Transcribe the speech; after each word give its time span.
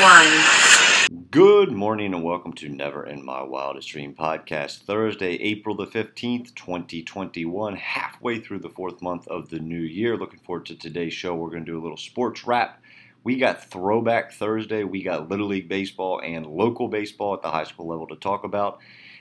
one. 0.00 1.28
Good 1.30 1.70
morning 1.70 2.14
and 2.14 2.24
welcome 2.24 2.54
to 2.54 2.68
Never 2.68 3.04
in 3.04 3.24
My 3.24 3.42
Wildest 3.42 3.88
Dream 3.88 4.14
podcast. 4.14 4.84
Thursday, 4.84 5.34
April 5.34 5.76
the 5.76 5.86
15th, 5.86 6.54
2021, 6.54 7.76
halfway 7.76 8.40
through 8.40 8.60
the 8.60 8.70
fourth 8.70 9.02
month 9.02 9.28
of 9.28 9.50
the 9.50 9.58
new 9.58 9.80
year. 9.80 10.16
Looking 10.16 10.40
forward 10.40 10.66
to 10.66 10.76
today's 10.76 11.12
show. 11.12 11.34
We're 11.34 11.50
going 11.50 11.66
to 11.66 11.70
do 11.70 11.78
a 11.78 11.82
little 11.82 11.98
sports 11.98 12.46
wrap. 12.46 12.82
We 13.22 13.36
got 13.36 13.70
Throwback 13.70 14.32
Thursday. 14.32 14.82
We 14.84 15.02
got 15.02 15.28
Little 15.28 15.48
League 15.48 15.68
Baseball 15.68 16.20
and 16.24 16.46
local 16.46 16.88
baseball 16.88 17.34
at 17.34 17.42
the 17.42 17.50
high 17.50 17.64
school 17.64 17.88
level 17.88 18.06
to 18.06 18.16
talk 18.16 18.44
about. 18.44 18.78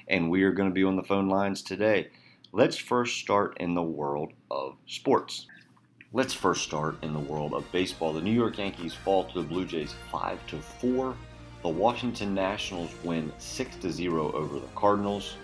And 0.08 0.30
we 0.30 0.44
are 0.44 0.54
going 0.54 0.70
to 0.70 0.74
be 0.74 0.86
on 0.86 0.96
the 0.96 1.04
phone 1.04 1.28
lines 1.28 1.62
today. 1.62 2.12
Let's 2.54 2.78
first 2.78 3.18
start 3.18 3.58
in 3.60 3.76
the 3.76 3.84
world 3.84 4.32
of 4.50 4.78
sports. 4.86 5.48
Let's 6.14 6.34
first 6.34 6.66
start 6.66 7.02
in 7.04 7.14
the 7.14 7.20
world 7.20 7.54
of 7.54 7.72
baseball. 7.72 8.12
The 8.12 8.20
New 8.20 8.34
York 8.34 8.58
Yankees 8.58 8.94
fall 8.94 9.24
to 9.24 9.42
the 9.42 9.48
Blue 9.48 9.64
Jays 9.64 9.96
5 10.12 10.46
to 10.48 10.58
4. 10.58 11.16
The 11.62 11.70
Washington 11.70 12.34
Nationals 12.34 12.92
win 13.06 13.32
6 13.38 13.78
to 13.78 13.90
0 13.90 14.34
over 14.34 14.60
the 14.60 14.68
Cardinals. 14.76 15.38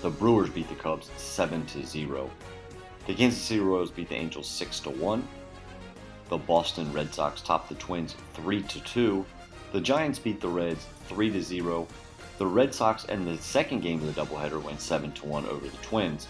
The 0.00 0.08
Brewers 0.08 0.48
beat 0.48 0.70
the 0.70 0.74
Cubs 0.74 1.10
7 1.18 1.66
to 1.66 1.84
0. 1.84 2.30
The 3.06 3.12
Kansas 3.12 3.42
City 3.42 3.60
Royals 3.60 3.90
beat 3.90 4.08
the 4.08 4.14
Angels 4.14 4.48
6 4.48 4.80
to 4.80 4.90
1. 4.90 5.28
The 6.30 6.38
Boston 6.38 6.90
Red 6.90 7.12
Sox 7.12 7.42
topped 7.42 7.68
the 7.68 7.74
Twins 7.74 8.16
3 8.32 8.62
to 8.62 8.80
2. 8.80 9.26
The 9.72 9.80
Giants 9.82 10.18
beat 10.18 10.40
the 10.40 10.48
Reds 10.48 10.86
3 11.08 11.30
to 11.30 11.42
0. 11.42 11.86
The 12.38 12.46
Red 12.46 12.74
Sox 12.74 13.04
in 13.04 13.26
the 13.26 13.36
second 13.36 13.82
game 13.82 14.00
of 14.00 14.14
the 14.14 14.18
doubleheader 14.18 14.62
went 14.62 14.80
7 14.80 15.12
to 15.12 15.26
1 15.26 15.44
over 15.44 15.68
the 15.68 15.76
Twins. 15.82 16.28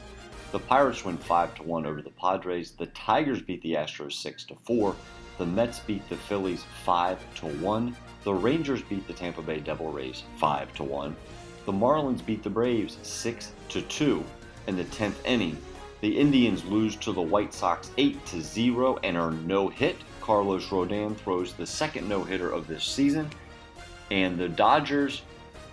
The 0.52 0.58
Pirates 0.58 1.02
win 1.02 1.16
5 1.16 1.54
to 1.54 1.62
1 1.62 1.86
over 1.86 2.02
the 2.02 2.10
Padres. 2.10 2.72
The 2.72 2.86
Tigers 2.86 3.40
beat 3.40 3.62
the 3.62 3.72
Astros 3.72 4.12
6 4.12 4.44
to 4.44 4.54
4. 4.66 4.94
The 5.38 5.46
Mets 5.46 5.78
beat 5.78 6.06
the 6.10 6.16
Phillies 6.16 6.64
5 6.84 7.34
to 7.36 7.46
1. 7.46 7.96
The 8.24 8.34
Rangers 8.34 8.82
beat 8.82 9.06
the 9.06 9.14
Tampa 9.14 9.40
Bay 9.40 9.60
Devil 9.60 9.90
Rays 9.90 10.24
5 10.36 10.74
to 10.74 10.84
1. 10.84 11.16
The 11.64 11.72
Marlins 11.72 12.24
beat 12.24 12.42
the 12.42 12.50
Braves 12.50 12.98
6 13.02 13.52
to 13.70 13.80
2 13.80 14.22
in 14.66 14.76
the 14.76 14.84
10th 14.84 15.24
inning. 15.24 15.56
The 16.02 16.18
Indians 16.18 16.66
lose 16.66 16.96
to 16.96 17.12
the 17.12 17.22
White 17.22 17.54
Sox 17.54 17.90
8 17.96 18.26
to 18.26 18.42
0 18.42 18.98
and 19.02 19.16
are 19.16 19.30
no 19.30 19.68
hit. 19.68 19.96
Carlos 20.20 20.66
Rodon 20.66 21.16
throws 21.16 21.54
the 21.54 21.66
second 21.66 22.06
no-hitter 22.06 22.50
of 22.50 22.66
this 22.66 22.84
season. 22.84 23.30
And 24.10 24.38
the 24.38 24.50
Dodgers 24.50 25.22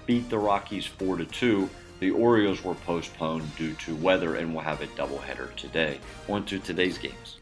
beat 0.05 0.29
the 0.29 0.37
Rockies 0.37 0.85
4 0.85 1.17
to 1.17 1.25
2. 1.25 1.69
The 1.99 2.11
Orioles 2.11 2.63
were 2.63 2.75
postponed 2.75 3.55
due 3.57 3.73
to 3.73 3.95
weather 3.95 4.35
and 4.35 4.53
will 4.53 4.61
have 4.61 4.81
a 4.81 4.87
doubleheader 4.87 5.53
today. 5.55 5.99
On 6.29 6.45
to 6.45 6.57
today's 6.57 6.97
games. 6.97 7.39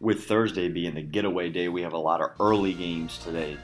With 0.00 0.24
Thursday 0.24 0.68
being 0.68 0.94
the 0.94 1.02
getaway 1.02 1.48
day, 1.48 1.68
we 1.68 1.80
have 1.80 1.94
a 1.94 1.98
lot 1.98 2.20
of 2.20 2.32
early 2.38 2.74
games 2.74 3.16
today. 3.18 3.56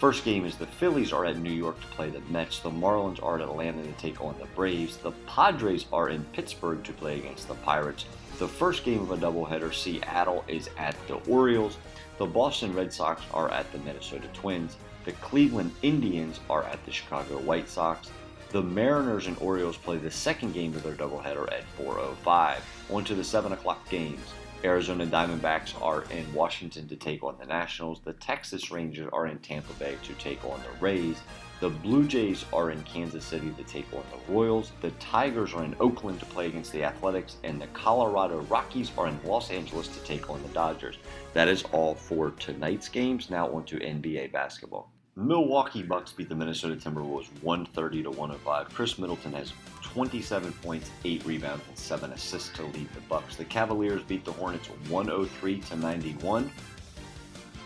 First 0.00 0.24
game 0.24 0.44
is 0.44 0.56
the 0.56 0.66
Phillies 0.66 1.12
are 1.12 1.24
at 1.24 1.36
New 1.36 1.52
York 1.52 1.80
to 1.80 1.86
play 1.88 2.10
the 2.10 2.20
Mets. 2.30 2.58
The 2.58 2.70
Marlins 2.70 3.22
are 3.22 3.36
at 3.36 3.42
Atlanta 3.42 3.82
to 3.84 3.92
take 3.92 4.20
on 4.20 4.34
the 4.40 4.46
Braves. 4.56 4.96
The 4.96 5.12
Padres 5.26 5.86
are 5.92 6.08
in 6.08 6.24
Pittsburgh 6.32 6.82
to 6.84 6.92
play 6.92 7.18
against 7.18 7.46
the 7.46 7.54
Pirates. 7.54 8.06
The 8.38 8.48
first 8.48 8.82
game 8.82 9.00
of 9.02 9.12
a 9.12 9.18
doubleheader, 9.18 9.72
Seattle 9.72 10.42
is 10.48 10.70
at 10.78 10.96
the 11.06 11.16
Orioles. 11.30 11.76
The 12.18 12.26
Boston 12.26 12.74
Red 12.74 12.92
Sox 12.92 13.22
are 13.32 13.50
at 13.52 13.70
the 13.70 13.78
Minnesota 13.78 14.26
Twins. 14.32 14.78
The 15.04 15.12
Cleveland 15.12 15.72
Indians 15.82 16.40
are 16.48 16.64
at 16.64 16.84
the 16.86 16.92
Chicago 16.92 17.38
White 17.38 17.68
Sox. 17.68 18.10
The 18.50 18.60
Mariners 18.60 19.28
and 19.28 19.38
Orioles 19.38 19.76
play 19.76 19.98
the 19.98 20.10
second 20.10 20.54
game 20.54 20.74
of 20.74 20.82
their 20.82 20.94
doubleheader 20.94 21.52
at 21.52 21.62
4:05. 21.78 22.58
On 22.90 23.04
to 23.04 23.14
the 23.14 23.22
7 23.22 23.52
o'clock 23.52 23.88
games. 23.88 24.18
Arizona 24.64 25.06
Diamondbacks 25.06 25.80
are 25.80 26.02
in 26.10 26.34
Washington 26.34 26.88
to 26.88 26.96
take 26.96 27.22
on 27.22 27.36
the 27.38 27.46
Nationals. 27.46 28.00
The 28.04 28.14
Texas 28.14 28.72
Rangers 28.72 29.08
are 29.12 29.28
in 29.28 29.38
Tampa 29.38 29.72
Bay 29.74 29.96
to 30.02 30.14
take 30.14 30.44
on 30.44 30.60
the 30.62 30.84
Rays. 30.84 31.18
The 31.60 31.70
Blue 31.70 32.08
Jays 32.08 32.44
are 32.52 32.72
in 32.72 32.82
Kansas 32.82 33.24
City 33.24 33.52
to 33.52 33.62
take 33.62 33.86
on 33.94 34.02
the 34.10 34.32
Royals. 34.32 34.72
The 34.80 34.90
Tigers 34.92 35.54
are 35.54 35.62
in 35.62 35.76
Oakland 35.78 36.18
to 36.18 36.26
play 36.26 36.48
against 36.48 36.72
the 36.72 36.82
Athletics. 36.82 37.36
And 37.44 37.60
the 37.60 37.68
Colorado 37.68 38.40
Rockies 38.40 38.90
are 38.98 39.06
in 39.06 39.20
Los 39.24 39.52
Angeles 39.52 39.86
to 39.86 40.00
take 40.00 40.28
on 40.28 40.42
the 40.42 40.48
Dodgers. 40.48 40.98
That 41.34 41.46
is 41.46 41.62
all 41.70 41.94
for 41.94 42.32
tonight's 42.32 42.88
games. 42.88 43.30
Now 43.30 43.48
on 43.52 43.64
to 43.66 43.76
NBA 43.76 44.32
basketball. 44.32 44.90
Milwaukee 45.16 45.82
Bucks 45.82 46.12
beat 46.12 46.28
the 46.28 46.34
Minnesota 46.36 46.76
Timberwolves 46.76 47.26
130 47.42 48.04
to 48.04 48.10
105. 48.10 48.68
Khris 48.72 48.96
Middleton 48.96 49.32
has 49.32 49.52
27 49.82 50.52
points, 50.62 50.90
8 51.04 51.26
rebounds, 51.26 51.64
and 51.68 51.76
7 51.76 52.12
assists 52.12 52.50
to 52.50 52.62
lead 52.62 52.88
the 52.94 53.00
Bucks. 53.08 53.34
The 53.34 53.44
Cavaliers 53.44 54.02
beat 54.04 54.24
the 54.24 54.32
Hornets 54.32 54.68
103 54.88 55.60
to 55.60 55.76
91. 55.76 56.50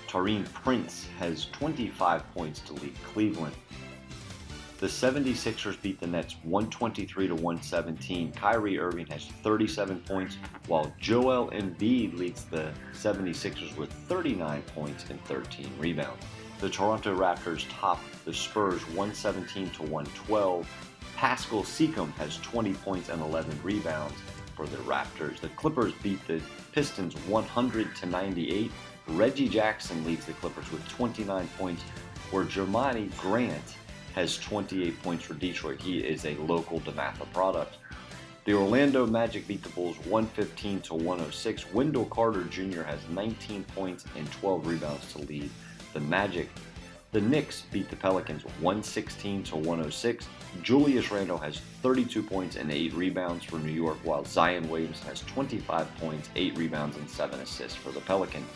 Taurean 0.09 0.51
Prince 0.55 1.07
has 1.19 1.47
25 1.53 2.33
points 2.33 2.61
to 2.61 2.73
lead 2.73 2.95
Cleveland. 3.13 3.55
The 4.79 4.87
76ers 4.87 5.81
beat 5.83 6.01
the 6.01 6.07
Nets 6.07 6.37
123 6.45 7.29
to 7.29 7.35
117. 7.35 8.33
Kyrie 8.33 8.79
Irving 8.79 9.07
has 9.09 9.27
37 9.43 10.01
points, 10.01 10.39
while 10.67 10.93
Joel 10.99 11.51
Embiid 11.51 12.19
leads 12.19 12.45
the 12.45 12.73
76ers 12.95 13.77
with 13.77 13.93
39 13.93 14.63
points 14.75 15.11
and 15.11 15.23
13 15.25 15.71
rebounds. 15.79 16.25
The 16.65 16.71
Toronto 16.71 17.15
Raptors 17.15 17.67
top 17.69 18.03
the 18.25 18.33
Spurs 18.33 18.81
117 18.87 19.69
to 19.73 19.83
112. 19.83 20.67
Pascal 21.15 21.63
Siakam 21.63 22.11
has 22.15 22.39
20 22.39 22.73
points 22.73 23.11
and 23.11 23.21
11 23.21 23.61
rebounds 23.63 24.15
for 24.57 24.67
the 24.67 24.79
Raptors. 24.79 25.41
The 25.41 25.51
Clippers 25.51 25.93
beat 26.03 26.27
the 26.27 26.41
Pistons 26.73 27.15
100 27.27 27.95
to 27.97 28.07
98. 28.07 28.73
Reggie 29.09 29.47
Jackson 29.47 30.07
leads 30.07 30.25
the 30.25 30.33
Clippers 30.33 30.73
with 30.73 30.89
29 30.89 31.47
points, 31.59 31.83
where 32.31 32.47
Jerami 32.47 33.15
Grant 33.19 33.77
has 34.15 34.39
28 34.39 35.03
points 35.03 35.25
for 35.27 35.35
Detroit. 35.35 35.83
He 35.83 35.99
is 35.99 36.25
a 36.25 36.35
local 36.37 36.81
DeMatha 36.81 37.31
product. 37.35 37.77
The 38.47 38.55
Orlando 38.55 39.07
Magic 39.07 39.47
beat 39.47 39.63
the 39.63 39.69
Bulls 39.69 39.99
115 40.07 40.81
to 40.81 40.95
106. 40.95 41.75
Wendell 41.75 42.07
Carter 42.07 42.45
Jr. 42.45 42.85
has 42.85 43.01
19 43.11 43.65
points 43.65 44.07
and 44.17 44.33
12 44.33 44.67
rebounds 44.67 45.13
to 45.13 45.19
lead 45.19 45.51
the 45.95 46.01
Magic. 46.01 46.51
The 47.13 47.21
Knicks 47.21 47.63
beat 47.73 47.89
the 47.89 47.97
Pelicans 47.97 48.45
116 48.61 49.45
to 49.45 49.57
106. 49.57 50.27
Julius 50.63 51.13
Randle 51.13 51.39
has 51.39 51.61
32 51.83 52.23
points 52.23 52.57
and 52.57 52.71
8 52.71 52.93
rebounds 52.95 53.45
for 53.45 53.59
New 53.59 53.73
York, 53.73 53.99
while 54.03 54.25
Zion 54.25 54.69
Williamson 54.69 55.07
has 55.07 55.21
25 55.21 55.87
points, 55.99 56.29
8 56.35 56.59
rebounds, 56.59 56.97
and 56.97 57.09
7 57.09 57.39
assists 57.39 57.77
for 57.77 57.93
the 57.93 58.01
Pelicans. 58.01 58.51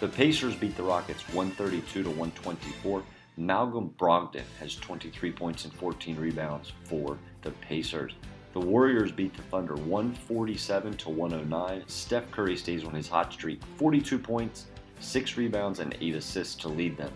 The 0.00 0.08
Pacers 0.08 0.54
beat 0.54 0.76
the 0.76 0.82
Rockets 0.82 1.22
132 1.32 2.02
to 2.02 2.08
124. 2.10 3.02
Malcolm 3.38 3.94
Brogdon 3.98 4.44
has 4.60 4.76
23 4.76 5.32
points 5.32 5.64
and 5.64 5.72
14 5.72 6.16
rebounds 6.16 6.72
for 6.84 7.16
the 7.40 7.50
Pacers. 7.50 8.12
The 8.52 8.60
Warriors 8.60 9.10
beat 9.10 9.34
the 9.34 9.42
Thunder 9.42 9.74
147 9.74 10.96
to 10.98 11.08
109. 11.08 11.82
Steph 11.86 12.30
Curry 12.30 12.56
stays 12.56 12.84
on 12.84 12.92
his 12.92 13.08
hot 13.08 13.32
streak, 13.32 13.60
42 13.78 14.18
points, 14.18 14.66
6 15.04 15.36
rebounds, 15.36 15.80
and 15.80 15.96
8 16.00 16.14
assists 16.16 16.54
to 16.56 16.68
lead 16.68 16.96
them. 16.96 17.12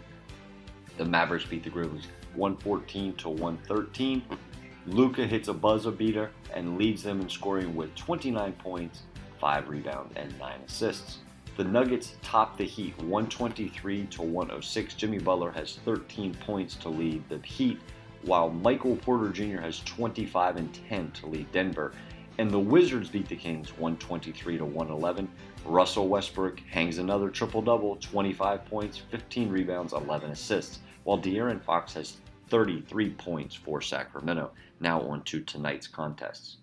The 0.97 1.05
Mavericks 1.05 1.45
beat 1.45 1.65
the 1.65 1.71
Grizzlies 1.71 2.07
114 2.35 3.15
to 3.17 3.29
113. 3.29 4.23
Luka 4.87 5.27
hits 5.27 5.49
a 5.49 5.55
buzzer 5.55 5.91
beater 5.91 6.31
and 6.55 6.79
leads 6.79 7.03
them 7.03 7.21
in 7.21 7.29
scoring 7.29 7.75
with 7.75 7.95
29 7.95 8.53
points, 8.55 9.03
5 9.41 9.69
rebounds, 9.69 10.13
and 10.17 10.37
9 10.39 10.61
assists. 10.67 11.19
The 11.57 11.65
Nuggets 11.65 12.17
top 12.23 12.57
the 12.57 12.65
Heat 12.65 12.97
123 12.99 14.07
to 14.07 14.23
106. 14.23 14.95
Jimmy 14.95 15.19
Butler 15.19 15.51
has 15.51 15.79
13 15.85 16.33
points 16.35 16.77
to 16.77 16.89
lead 16.89 17.29
the 17.29 17.39
Heat, 17.39 17.81
while 18.23 18.49
Michael 18.49 18.97
Porter 18.97 19.31
Jr. 19.31 19.61
has 19.61 19.81
25 19.81 20.57
and 20.57 20.73
10 20.89 21.11
to 21.13 21.27
lead 21.27 21.51
Denver. 21.51 21.93
And 22.39 22.51
the 22.51 22.59
Wizards 22.59 23.09
beat 23.09 23.29
the 23.29 23.35
Kings 23.35 23.71
123 23.71 24.59
to 24.59 24.65
111. 24.65 25.29
Russell 25.69 26.09
Westbrook 26.09 26.61
hangs 26.61 26.97
another 26.97 27.29
triple 27.29 27.61
double 27.61 27.97
25 27.97 28.65
points, 28.65 28.97
15 28.97 29.51
rebounds, 29.51 29.93
11 29.93 30.31
assists, 30.31 30.79
while 31.05 31.19
De'Aaron 31.19 31.63
Fox 31.63 31.93
has 31.93 32.17
33 32.49 33.11
points 33.11 33.55
for 33.55 33.83
Sacramento. 33.83 34.51
Now 34.81 35.03
on 35.03 35.23
to 35.25 35.43
tonight's 35.43 35.87
contests. 35.87 36.57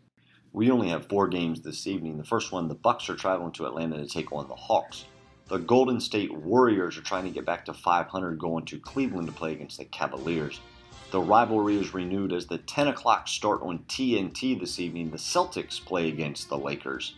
We 0.53 0.71
only 0.71 0.89
have 0.89 1.07
four 1.07 1.27
games 1.27 1.61
this 1.61 1.85
evening. 1.85 2.17
The 2.17 2.23
first 2.23 2.51
one, 2.51 2.67
the 2.67 2.73
Bucks 2.73 3.07
are 3.07 3.15
traveling 3.15 3.51
to 3.53 3.67
Atlanta 3.67 3.97
to 3.97 4.07
take 4.07 4.31
on 4.31 4.47
the 4.47 4.55
Hawks. 4.55 5.05
The 5.49 5.57
Golden 5.57 5.99
State 5.99 6.33
Warriors 6.33 6.97
are 6.97 7.03
trying 7.03 7.25
to 7.25 7.29
get 7.29 7.45
back 7.45 7.65
to 7.65 7.75
500 7.75 8.39
going 8.39 8.65
to 8.65 8.79
Cleveland 8.79 9.27
to 9.27 9.33
play 9.33 9.51
against 9.51 9.77
the 9.77 9.85
Cavaliers. 9.85 10.59
The 11.11 11.21
rivalry 11.21 11.77
is 11.77 11.93
renewed 11.93 12.33
as 12.33 12.47
the 12.47 12.57
10 12.57 12.87
o'clock 12.87 13.27
start 13.27 13.61
on 13.61 13.85
TNT 13.87 14.59
this 14.59 14.79
evening. 14.79 15.11
The 15.11 15.17
Celtics 15.17 15.79
play 15.79 16.09
against 16.09 16.49
the 16.49 16.57
Lakers. 16.57 17.13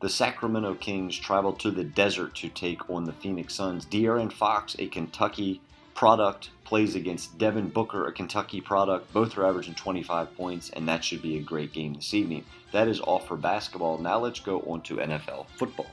The 0.00 0.08
Sacramento 0.08 0.76
Kings 0.76 1.18
travel 1.18 1.52
to 1.52 1.70
the 1.70 1.84
desert 1.84 2.34
to 2.36 2.48
take 2.48 2.88
on 2.88 3.04
the 3.04 3.12
Phoenix 3.12 3.54
Suns. 3.54 3.84
De'Aaron 3.84 4.32
Fox, 4.32 4.74
a 4.78 4.86
Kentucky 4.86 5.60
product, 5.94 6.48
plays 6.64 6.94
against 6.94 7.36
Devin 7.36 7.68
Booker, 7.68 8.06
a 8.06 8.12
Kentucky 8.12 8.62
product. 8.62 9.12
Both 9.12 9.36
are 9.36 9.44
averaging 9.44 9.74
25 9.74 10.34
points, 10.38 10.70
and 10.70 10.88
that 10.88 11.04
should 11.04 11.20
be 11.20 11.36
a 11.36 11.42
great 11.42 11.74
game 11.74 11.92
this 11.92 12.14
evening. 12.14 12.46
That 12.72 12.88
is 12.88 12.98
all 12.98 13.18
for 13.18 13.36
basketball. 13.36 13.98
Now 13.98 14.18
let's 14.18 14.40
go 14.40 14.60
on 14.60 14.80
to 14.82 14.96
NFL 14.96 15.48
football. 15.58 15.90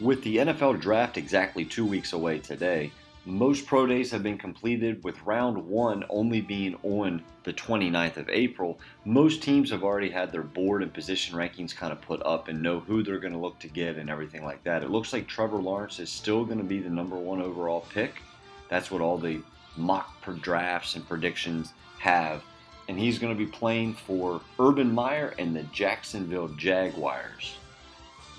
With 0.00 0.24
the 0.24 0.38
NFL 0.38 0.80
draft 0.80 1.16
exactly 1.16 1.64
two 1.64 1.86
weeks 1.86 2.14
away 2.14 2.40
today, 2.40 2.90
most 3.26 3.66
pro 3.66 3.86
days 3.86 4.10
have 4.10 4.22
been 4.22 4.36
completed 4.36 5.02
with 5.02 5.22
round 5.22 5.56
one 5.56 6.04
only 6.10 6.42
being 6.42 6.76
on 6.82 7.22
the 7.44 7.52
29th 7.52 8.18
of 8.18 8.28
April. 8.28 8.78
Most 9.04 9.42
teams 9.42 9.70
have 9.70 9.82
already 9.82 10.10
had 10.10 10.30
their 10.30 10.42
board 10.42 10.82
and 10.82 10.92
position 10.92 11.34
rankings 11.34 11.74
kind 11.74 11.92
of 11.92 12.02
put 12.02 12.22
up 12.26 12.48
and 12.48 12.62
know 12.62 12.80
who 12.80 13.02
they're 13.02 13.18
going 13.18 13.32
to 13.32 13.38
look 13.38 13.58
to 13.60 13.68
get 13.68 13.96
and 13.96 14.10
everything 14.10 14.44
like 14.44 14.62
that. 14.64 14.82
It 14.82 14.90
looks 14.90 15.12
like 15.12 15.26
Trevor 15.26 15.56
Lawrence 15.56 15.98
is 16.00 16.10
still 16.10 16.44
going 16.44 16.58
to 16.58 16.64
be 16.64 16.80
the 16.80 16.90
number 16.90 17.16
one 17.16 17.40
overall 17.40 17.86
pick. 17.92 18.20
That's 18.68 18.90
what 18.90 19.00
all 19.00 19.16
the 19.16 19.40
mock 19.76 20.22
drafts 20.40 20.94
and 20.94 21.08
predictions 21.08 21.72
have. 21.98 22.42
And 22.88 22.98
he's 22.98 23.18
going 23.18 23.32
to 23.32 23.38
be 23.38 23.50
playing 23.50 23.94
for 23.94 24.42
Urban 24.58 24.92
Meyer 24.92 25.34
and 25.38 25.56
the 25.56 25.62
Jacksonville 25.64 26.48
Jaguars. 26.48 27.56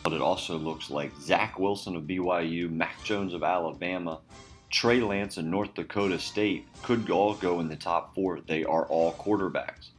But 0.03 0.13
it 0.13 0.21
also 0.21 0.57
looks 0.57 0.91
like 0.91 1.11
Zach 1.19 1.57
Wilson 1.57 1.95
of 1.95 2.03
BYU, 2.03 2.69
Mac 2.69 3.03
Jones 3.03 3.33
of 3.33 3.41
Alabama, 3.41 4.19
Trey 4.75 4.99
Lance 4.99 5.37
and 5.37 5.49
North 5.49 5.73
Dakota 5.73 6.19
State 6.19 6.67
could 6.83 7.09
all 7.09 7.33
go 7.33 7.61
in 7.61 7.69
the 7.69 7.77
top 7.77 8.13
four. 8.13 8.41
They 8.41 8.65
are 8.65 8.85
all 8.87 9.13
quarterbacks. 9.13 9.91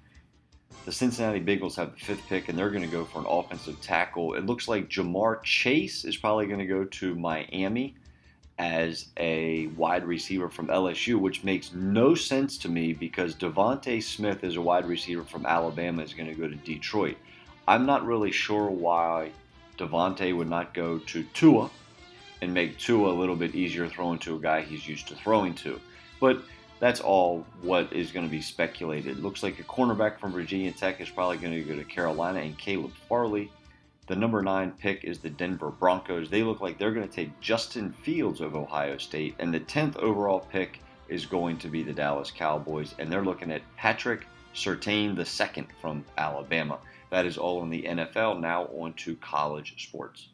The 0.85 0.93
Cincinnati 0.93 1.41
Bengals 1.41 1.77
have 1.77 1.93
the 1.93 2.05
fifth 2.05 2.27
pick, 2.29 2.51
and 2.51 2.59
they're 2.59 2.69
going 2.69 2.83
to 2.83 2.87
go 2.87 3.07
for 3.07 3.21
an 3.21 3.27
offensive 3.27 3.81
tackle. 3.81 4.35
It 4.35 4.45
looks 4.45 4.69
like 4.69 4.91
Ja'Marr 4.91 5.43
Chase 5.43 6.05
is 6.05 6.19
probably 6.19 6.45
going 6.45 6.59
to 6.59 6.67
go 6.67 6.85
to 6.85 7.15
Miami 7.15 7.95
as 8.59 9.07
a 9.17 9.69
wide 9.69 10.05
receiver 10.05 10.51
from 10.51 10.67
LSU, 10.67 11.19
which 11.19 11.43
makes 11.43 11.73
no 11.73 12.15
sense 12.15 12.59
to 12.59 12.69
me 12.69 12.93
because 12.93 13.35
DeVonta 13.35 14.03
Smith 14.03 14.45
is 14.45 14.57
a 14.57 14.61
wide 14.61 14.85
receiver 14.85 15.25
from 15.25 15.47
Alabama 15.47 16.03
is 16.03 16.13
going 16.13 16.29
to 16.29 16.39
go 16.39 16.49
to 16.49 16.55
Detroit. 16.55 17.17
I'm 17.67 17.87
not 17.87 18.05
really 18.05 18.31
sure 18.31 18.69
why 18.69 19.31
DeVonta 19.79 20.37
would 20.37 20.51
not 20.51 20.75
go 20.75 20.99
to 20.99 21.23
Tua 21.33 21.71
and 22.43 22.53
make 22.53 22.79
Tua 22.79 23.13
a 23.13 23.15
little 23.19 23.37
bit 23.37 23.55
easier 23.55 23.89
throwing 23.89 24.19
to 24.21 24.37
a 24.37 24.41
guy 24.41 24.63
he's 24.63 24.87
used 24.87 25.09
to 25.09 25.15
throwing 25.15 25.55
to. 25.57 25.81
But 26.21 26.43
that's 26.79 27.01
all 27.01 27.47
what 27.63 27.93
is 27.93 28.13
going 28.13 28.27
to 28.27 28.31
be 28.31 28.43
speculated. 28.43 29.19
Looks 29.19 29.43
like 29.43 29.59
a 29.59 29.65
cornerback 29.65 30.19
from 30.19 30.33
Virginia 30.33 30.73
Tech 30.73 31.01
is 31.01 31.09
probably 31.09 31.39
going 31.39 31.55
to 31.55 31.63
go 31.63 31.77
to 31.77 31.85
Carolina 31.85 32.41
and 32.41 32.59
Caleb 32.59 32.93
Farley. 33.09 33.51
The 34.07 34.17
number 34.17 34.43
nine 34.43 34.73
pick 34.73 35.03
is 35.05 35.19
the 35.19 35.31
Denver 35.31 35.71
Broncos. 35.71 36.31
They 36.31 36.43
look 36.43 36.61
like 36.61 36.79
they're 36.79 36.93
going 36.93 37.09
to 37.09 37.15
take 37.15 37.41
Justin 37.41 37.93
Fields 37.93 38.41
of 38.41 38.55
Ohio 38.55 38.99
State. 38.99 39.35
And 39.39 39.53
the 39.53 39.61
10th 39.61 39.97
overall 39.97 40.41
pick 40.41 40.81
is 41.09 41.27
going 41.27 41.57
to 41.59 41.69
be 41.69 41.83
the 41.83 41.93
Dallas 41.93 42.31
Cowboys. 42.31 42.95
And 42.99 43.11
they're 43.11 43.25
looking 43.25 43.51
at 43.51 43.63
Patrick 43.77 44.27
Surtain 44.55 45.19
II 45.19 45.67
from 45.81 46.05
Alabama. 46.19 46.79
That 47.11 47.27
is 47.27 47.39
all 47.39 47.63
in 47.63 47.71
the 47.71 47.83
NFL. 47.83 48.41
Now 48.41 48.65
on 48.67 48.93
to 48.95 49.17
college 49.17 49.75
sports. 49.83 50.29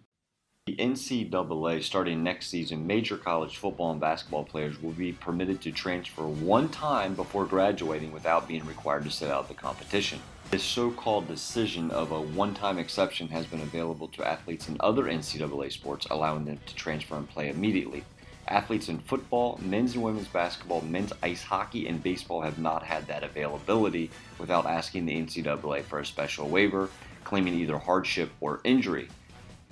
The 0.67 0.77
NCAA, 0.77 1.83
starting 1.83 2.23
next 2.23 2.47
season, 2.47 2.87
major 2.87 3.17
college 3.17 3.57
football 3.57 3.91
and 3.91 4.01
basketball 4.01 4.45
players 4.45 4.81
will 4.81 4.93
be 4.93 5.11
permitted 5.11 5.61
to 5.63 5.73
transfer 5.73 6.23
one 6.23 6.69
time 6.69 7.17
before 7.17 7.47
graduating 7.47 8.13
without 8.13 8.47
being 8.47 8.65
required 8.65 9.03
to 9.03 9.11
sit 9.11 9.29
out 9.29 9.49
the 9.49 9.55
competition. 9.55 10.21
This 10.53 10.63
so 10.63 10.93
called 10.93 11.27
decision 11.27 11.91
of 11.91 12.13
a 12.13 12.21
one 12.21 12.55
time 12.55 12.79
exception 12.79 13.27
has 13.31 13.45
been 13.45 13.61
available 13.61 14.07
to 14.07 14.25
athletes 14.25 14.69
in 14.69 14.77
other 14.79 15.07
NCAA 15.07 15.73
sports, 15.73 16.07
allowing 16.09 16.45
them 16.45 16.61
to 16.65 16.75
transfer 16.77 17.17
and 17.17 17.29
play 17.29 17.49
immediately. 17.49 18.05
Athletes 18.47 18.89
in 18.89 19.01
football, 19.01 19.59
men's 19.65 19.95
and 19.95 20.05
women's 20.05 20.29
basketball, 20.29 20.83
men's 20.83 21.13
ice 21.25 21.43
hockey, 21.43 21.89
and 21.89 22.01
baseball 22.01 22.41
have 22.41 22.61
not 22.61 22.85
had 22.85 23.09
that 23.09 23.25
availability 23.25 24.13
without 24.39 24.67
asking 24.67 25.07
the 25.07 25.21
NCAA 25.21 25.83
for 25.83 25.99
a 25.99 26.07
special 26.07 26.49
waiver, 26.49 26.89
claiming 27.25 27.55
either 27.55 27.79
hardship 27.79 28.31
or 28.41 28.61
injury. 28.63 29.09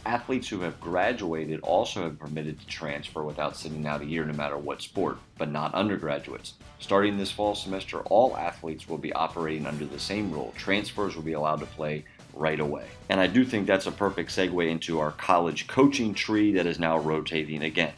Athletes 0.06 0.48
who 0.48 0.60
have 0.60 0.80
graduated 0.80 1.60
also 1.60 2.02
have 2.04 2.18
permitted 2.18 2.58
to 2.58 2.66
transfer 2.66 3.22
without 3.22 3.56
sitting 3.56 3.86
out 3.86 4.00
a 4.00 4.06
year 4.06 4.24
no 4.24 4.32
matter 4.32 4.56
what 4.56 4.80
sport, 4.80 5.18
but 5.36 5.50
not 5.50 5.74
undergraduates. 5.74 6.54
Starting 6.78 7.18
this 7.18 7.30
fall 7.30 7.54
semester, 7.54 8.00
all 8.02 8.36
athletes 8.36 8.88
will 8.88 8.98
be 8.98 9.12
operating 9.12 9.66
under 9.66 9.84
the 9.84 9.98
same 9.98 10.32
rule. 10.32 10.54
Transfers 10.56 11.14
will 11.14 11.22
be 11.22 11.34
allowed 11.34 11.60
to 11.60 11.66
play 11.66 12.04
right 12.32 12.60
away. 12.60 12.86
And 13.08 13.20
I 13.20 13.26
do 13.26 13.44
think 13.44 13.66
that's 13.66 13.86
a 13.86 13.92
perfect 13.92 14.30
segue 14.30 14.70
into 14.70 14.98
our 15.00 15.12
college 15.12 15.66
coaching 15.66 16.14
tree 16.14 16.52
that 16.52 16.66
is 16.66 16.78
now 16.78 16.98
rotating 16.98 17.64
again. 17.64 17.92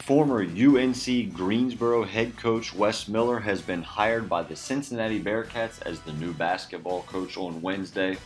Former 0.00 0.42
UNC 0.42 1.32
Greensboro 1.32 2.04
head 2.04 2.36
coach 2.36 2.74
Wes 2.74 3.08
Miller 3.08 3.40
has 3.40 3.60
been 3.60 3.82
hired 3.82 4.28
by 4.28 4.42
the 4.42 4.54
Cincinnati 4.54 5.20
Bearcats 5.20 5.82
as 5.82 6.00
the 6.00 6.12
new 6.12 6.32
basketball 6.32 7.02
coach 7.02 7.36
on 7.36 7.60
Wednesday. 7.60 8.16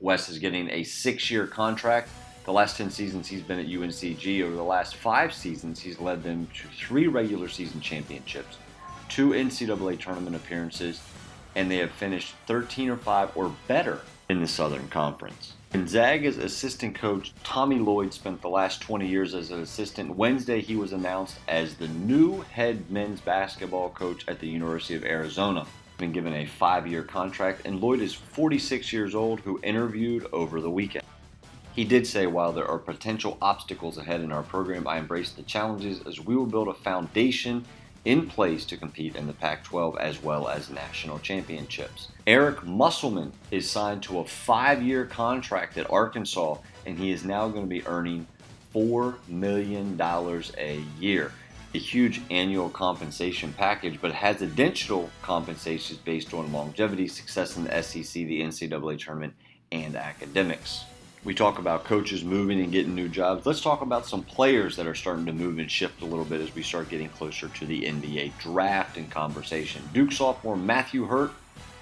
Wes 0.00 0.28
is 0.28 0.38
getting 0.38 0.70
a 0.70 0.84
six 0.84 1.30
year 1.30 1.46
contract. 1.46 2.08
The 2.44 2.52
last 2.52 2.76
10 2.76 2.90
seasons 2.90 3.26
he's 3.26 3.42
been 3.42 3.58
at 3.58 3.66
UNCG. 3.66 4.42
Over 4.42 4.54
the 4.54 4.62
last 4.62 4.96
five 4.96 5.34
seasons, 5.34 5.80
he's 5.80 5.98
led 5.98 6.22
them 6.22 6.48
to 6.54 6.68
three 6.68 7.08
regular 7.08 7.48
season 7.48 7.80
championships, 7.80 8.56
two 9.08 9.30
NCAA 9.30 9.98
tournament 9.98 10.36
appearances, 10.36 11.00
and 11.56 11.70
they 11.70 11.78
have 11.78 11.90
finished 11.90 12.34
13 12.46 12.90
or 12.90 12.96
5 12.96 13.36
or 13.36 13.54
better 13.66 14.00
in 14.28 14.40
the 14.40 14.46
Southern 14.46 14.88
Conference. 14.88 15.54
Gonzaga's 15.72 16.38
assistant 16.38 16.94
coach 16.94 17.34
Tommy 17.44 17.78
Lloyd 17.78 18.14
spent 18.14 18.40
the 18.40 18.48
last 18.48 18.80
20 18.80 19.06
years 19.06 19.34
as 19.34 19.50
an 19.50 19.60
assistant. 19.60 20.16
Wednesday, 20.16 20.60
he 20.62 20.76
was 20.76 20.92
announced 20.92 21.38
as 21.48 21.74
the 21.74 21.88
new 21.88 22.40
head 22.42 22.90
men's 22.90 23.20
basketball 23.20 23.90
coach 23.90 24.24
at 24.28 24.38
the 24.38 24.48
University 24.48 24.94
of 24.94 25.04
Arizona 25.04 25.66
been 25.98 26.12
given 26.12 26.32
a 26.32 26.46
five 26.46 26.86
year 26.86 27.02
contract, 27.02 27.62
and 27.66 27.80
Lloyd 27.80 28.00
is 28.00 28.14
46 28.14 28.92
years 28.92 29.14
old, 29.14 29.40
who 29.40 29.60
interviewed 29.62 30.26
over 30.32 30.60
the 30.60 30.70
weekend. 30.70 31.04
He 31.74 31.84
did 31.84 32.06
say, 32.06 32.26
while 32.26 32.52
there 32.52 32.66
are 32.66 32.78
potential 32.78 33.36
obstacles 33.42 33.98
ahead 33.98 34.20
in 34.20 34.32
our 34.32 34.42
program, 34.42 34.88
I 34.88 34.98
embrace 34.98 35.30
the 35.32 35.42
challenges 35.42 36.00
as 36.06 36.18
we 36.18 36.34
will 36.34 36.46
build 36.46 36.68
a 36.68 36.74
foundation 36.74 37.64
in 38.04 38.26
place 38.26 38.64
to 38.64 38.76
compete 38.76 39.16
in 39.16 39.26
the 39.26 39.32
Pac 39.32 39.64
12 39.64 39.98
as 39.98 40.22
well 40.22 40.48
as 40.48 40.70
national 40.70 41.18
championships. 41.18 42.08
Eric 42.26 42.64
Musselman 42.64 43.32
is 43.50 43.68
signed 43.70 44.02
to 44.04 44.20
a 44.20 44.24
five 44.24 44.82
year 44.82 45.04
contract 45.04 45.76
at 45.78 45.90
Arkansas, 45.90 46.56
and 46.86 46.98
he 46.98 47.12
is 47.12 47.24
now 47.24 47.48
going 47.48 47.64
to 47.64 47.68
be 47.68 47.86
earning 47.86 48.26
$4 48.74 49.16
million 49.28 50.00
a 50.00 50.82
year 50.98 51.32
a 51.74 51.78
huge 51.78 52.20
annual 52.30 52.70
compensation 52.70 53.52
package, 53.52 54.00
but 54.00 54.12
has 54.12 54.40
additional 54.42 55.10
compensations 55.22 55.98
based 55.98 56.32
on 56.32 56.52
longevity, 56.52 57.06
success 57.06 57.56
in 57.56 57.64
the 57.64 57.82
SEC, 57.82 58.12
the 58.12 58.40
NCAA 58.40 58.98
tournament, 58.98 59.34
and 59.70 59.96
academics. 59.96 60.84
We 61.24 61.34
talk 61.34 61.58
about 61.58 61.84
coaches 61.84 62.24
moving 62.24 62.60
and 62.60 62.72
getting 62.72 62.94
new 62.94 63.08
jobs. 63.08 63.44
Let's 63.44 63.60
talk 63.60 63.82
about 63.82 64.06
some 64.06 64.22
players 64.22 64.76
that 64.76 64.86
are 64.86 64.94
starting 64.94 65.26
to 65.26 65.32
move 65.32 65.58
and 65.58 65.70
shift 65.70 66.00
a 66.00 66.06
little 66.06 66.24
bit 66.24 66.40
as 66.40 66.54
we 66.54 66.62
start 66.62 66.88
getting 66.88 67.08
closer 67.08 67.48
to 67.48 67.66
the 67.66 67.82
NBA 67.82 68.38
draft 68.38 68.96
and 68.96 69.10
conversation. 69.10 69.82
Duke 69.92 70.12
sophomore 70.12 70.56
Matthew 70.56 71.04
Hurt 71.04 71.32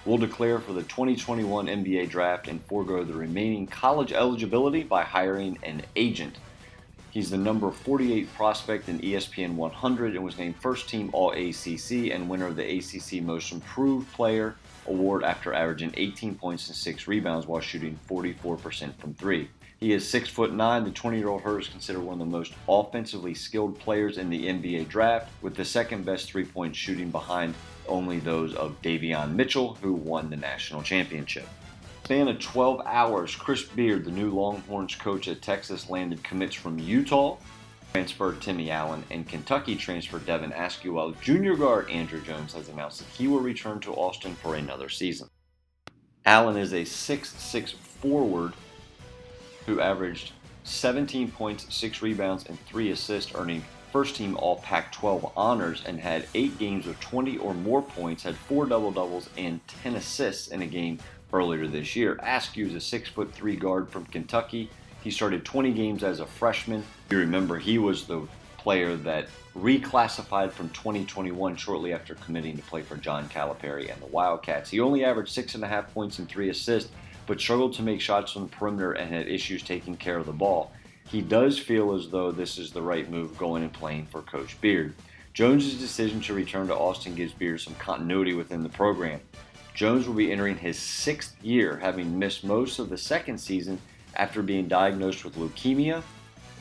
will 0.07 0.19
declare 0.19 0.59
for 0.59 0.73
the 0.73 0.83
2021 0.85 1.67
NBA 1.67 2.09
draft 2.09 2.49
and 2.49 2.65
forego 2.65 3.05
the 3.05 3.13
remaining 3.13 3.67
college 3.67 4.13
eligibility 4.13 4.83
by 4.83 5.03
hiring 5.03 5.59
an 5.63 5.83
agent. 5.97 6.39
He's 7.17 7.31
the 7.31 7.39
number 7.39 7.71
48 7.71 8.35
prospect 8.35 8.91
in 8.91 8.99
ESPN 8.99 9.55
100 9.55 10.17
and 10.17 10.23
was 10.23 10.37
named 10.37 10.55
first 10.57 10.87
team 10.87 11.09
All 11.15 11.31
ACC 11.31 12.13
and 12.13 12.29
winner 12.29 12.47
of 12.47 12.57
the 12.57 12.77
ACC 12.77 13.23
Most 13.23 13.53
Improved 13.53 14.13
Player 14.13 14.55
award 14.87 15.25
after 15.25 15.55
averaging 15.55 15.95
18 15.97 16.35
points 16.35 16.69
and 16.69 16.77
6 16.77 17.09
rebounds 17.09 17.47
while 17.47 17.63
shooting 17.63 17.99
44% 18.07 18.95
from 18.97 19.15
3. 19.15 19.49
He 19.81 19.95
is 19.95 20.07
6 20.07 20.29
foot 20.29 20.53
9. 20.53 20.85
The 20.85 20.91
20-year-old 20.91 21.41
Hurt 21.41 21.63
is 21.63 21.69
considered 21.69 22.03
one 22.03 22.13
of 22.13 22.19
the 22.19 22.27
most 22.27 22.53
offensively 22.69 23.33
skilled 23.33 23.79
players 23.79 24.19
in 24.19 24.29
the 24.29 24.49
NBA 24.49 24.89
draft 24.89 25.31
with 25.41 25.55
the 25.55 25.65
second 25.65 26.05
best 26.05 26.31
three-point 26.31 26.77
shooting 26.77 27.11
behind 27.11 27.55
only 27.89 28.19
those 28.19 28.55
of 28.57 28.83
Davion 28.83 29.35
Mitchell 29.35 29.79
who 29.81 29.95
won 29.95 30.29
the 30.29 30.37
national 30.37 30.83
championship 30.83 31.49
span 32.07 32.29
of 32.29 32.39
12 32.39 32.83
hours, 32.87 33.35
Chris 33.35 33.65
Beard, 33.65 34.05
the 34.05 34.13
new 34.13 34.31
Longhorns 34.31 34.95
coach 34.95 35.27
at 35.27 35.43
Texas, 35.43 35.91
landed 35.91 36.23
commits 36.23 36.55
from 36.55 36.79
Utah, 36.79 37.37
transfer 37.91 38.33
Timmy 38.37 38.71
Allen, 38.71 39.03
and 39.11 39.29
Kentucky 39.29 39.75
transfer 39.75 40.21
Devin 40.21 40.53
Askew, 40.53 40.93
while 40.93 41.11
junior 41.21 41.57
guard 41.57 41.91
Andrew 41.91 42.21
Jones 42.21 42.53
has 42.53 42.69
announced 42.69 43.01
that 43.01 43.09
he 43.09 43.27
will 43.27 43.41
return 43.41 43.81
to 43.81 43.93
Austin 43.93 44.37
for 44.37 44.55
another 44.55 44.89
season. 44.89 45.29
Allen 46.25 46.57
is 46.57 46.75
a 46.75 46.83
6'6 46.83 47.75
forward 47.75 48.53
who 49.67 49.81
averaged 49.81 50.31
17 50.63 51.33
points, 51.33 51.75
6 51.75 52.03
rebounds, 52.03 52.47
and 52.47 52.57
3 52.67 52.93
assists, 52.93 53.33
earning 53.35 53.65
first 53.91 54.15
team 54.15 54.37
All 54.37 54.59
Pac 54.59 54.93
12 54.93 55.33
honors, 55.37 55.83
and 55.85 55.99
had 55.99 56.29
8 56.37 56.57
games 56.61 56.87
of 56.87 57.01
20 57.01 57.39
or 57.39 57.53
more 57.53 57.83
points, 57.83 58.23
had 58.23 58.37
4 58.37 58.67
double 58.67 58.93
doubles, 58.93 59.29
and 59.37 59.59
10 59.67 59.97
assists 59.97 60.49
in 60.49 60.63
a 60.63 60.67
game 60.67 61.01
earlier 61.33 61.67
this 61.67 61.97
year. 61.97 62.19
Askew 62.23 62.67
is 62.67 62.75
a 62.75 62.99
6'3 62.99 63.59
guard 63.59 63.89
from 63.89 64.07
Kentucky. 64.07 64.71
He 65.03 65.11
started 65.11 65.45
20 65.45 65.73
games 65.73 66.03
as 66.03 66.21
a 66.21 66.27
freshman. 66.27 66.85
You 67.11 67.19
remember 67.19 67.59
he 67.59 67.79
was 67.79 68.07
the 68.07 68.27
player 68.59 68.97
that 68.97 69.29
reclassified 69.57 70.51
from 70.51 70.69
2021 70.71 71.57
shortly 71.57 71.93
after 71.93 72.15
committing 72.17 72.57
to 72.57 72.63
play 72.65 72.83
for 72.83 72.97
John 72.97 73.29
Calipari 73.29 73.93
and 73.93 74.03
the 74.03 74.07
Wildcats. 74.07 74.71
He 74.71 74.81
only 74.81 75.05
averaged 75.05 75.37
6.5 75.37 75.89
points 75.93 76.19
and 76.19 76.29
3 76.29 76.49
assists 76.51 76.91
but 77.27 77.41
struggled 77.41 77.75
to 77.75 77.83
make 77.83 78.01
shots 78.01 78.33
from 78.33 78.43
the 78.43 78.57
perimeter 78.57 78.93
and 78.93 79.13
had 79.13 79.29
issues 79.29 79.63
taking 79.63 79.97
care 79.97 80.19
of 80.19 80.27
the 80.27 80.33
ball. 80.33 80.73
He 81.09 81.23
does 81.23 81.59
feel 81.59 81.93
as 81.95 82.09
though 82.09 82.33
this 82.33 82.59
is 82.59 82.73
the 82.73 82.83
right 82.83 83.09
move 83.11 83.39
going 83.39 83.63
and 83.63 83.73
playing 83.73 84.07
for 84.07 84.23
Coach 84.23 84.61
Beard. 84.61 84.95
Jones's 85.33 85.79
decision 85.79 86.21
to 86.23 86.35
return 86.35 86.67
to 86.69 86.75
Austin 86.75 87.15
gives 87.15 87.33
Beard 87.33 87.61
some 87.61 87.75
continuity 87.75 88.35
within 88.35 88.63
the 88.63 88.69
program. 88.71 89.21
Jones 89.77 90.09
will 90.09 90.15
be 90.15 90.33
entering 90.33 90.57
his 90.57 90.79
sixth 90.79 91.37
year, 91.45 91.77
having 91.77 92.19
missed 92.19 92.45
most 92.45 92.79
of 92.79 92.89
the 92.89 92.97
second 92.97 93.37
season 93.37 93.79
after 94.15 94.43
being 94.43 94.69
diagnosed 94.69 95.23
with 95.23 95.37
leukemia, 95.37 96.03